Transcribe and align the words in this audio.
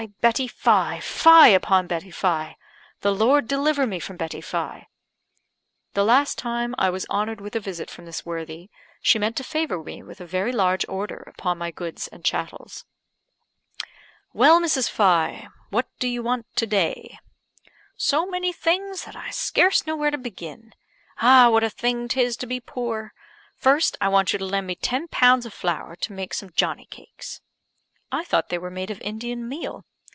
Betty 0.19 0.47
Fye! 0.47 0.99
Fye 0.99 1.49
upon 1.49 1.85
Betty 1.85 2.09
Fye! 2.09 2.55
The 3.01 3.13
Lord 3.13 3.47
deliver 3.47 3.85
me 3.85 3.99
from 3.99 4.17
Betty 4.17 4.41
Fye!" 4.41 4.87
The 5.93 6.03
last 6.03 6.39
time 6.39 6.73
I 6.79 6.89
was 6.89 7.05
honoured 7.11 7.39
with 7.39 7.55
a 7.55 7.59
visit 7.59 7.87
from 7.91 8.05
this 8.05 8.25
worthy, 8.25 8.71
she 9.03 9.19
meant 9.19 9.35
to 9.37 9.43
favour 9.43 9.83
me 9.83 10.01
with 10.01 10.19
a 10.19 10.25
very 10.25 10.51
large 10.51 10.87
order 10.89 11.17
upon 11.27 11.59
my 11.59 11.69
goods 11.69 12.07
and 12.07 12.25
chattels. 12.25 12.83
"Well, 14.33 14.59
Mrs. 14.59 14.89
Fye, 14.89 15.49
what 15.69 15.87
do 15.99 16.07
you 16.07 16.23
want 16.23 16.47
to 16.55 16.65
day?" 16.65 17.19
"So 17.95 18.25
many 18.25 18.51
things 18.51 19.05
that 19.05 19.15
I 19.15 19.29
scarce 19.29 19.85
know 19.85 19.95
where 19.95 20.09
to 20.09 20.17
begin. 20.17 20.73
Ah, 21.19 21.51
what 21.51 21.63
a 21.63 21.69
thing 21.69 22.07
'tis 22.07 22.35
to 22.37 22.47
be 22.47 22.59
poor! 22.59 23.13
First, 23.55 23.97
I 24.01 24.07
want 24.09 24.33
you 24.33 24.39
to 24.39 24.45
lend 24.45 24.65
me 24.65 24.73
ten 24.73 25.09
pounds 25.09 25.45
of 25.45 25.53
flour 25.53 25.95
to 25.97 26.11
make 26.11 26.33
some 26.33 26.49
Johnnie 26.49 26.87
cakes." 26.89 27.41
"I 28.11 28.23
thought 28.23 28.49
they 28.49 28.57
were 28.57 28.71
made 28.71 28.89
of 28.89 28.99
Indian 29.01 29.47
meal?" 29.47 29.85